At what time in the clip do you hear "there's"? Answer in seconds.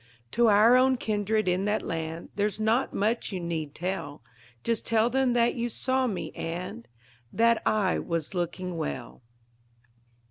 2.33-2.59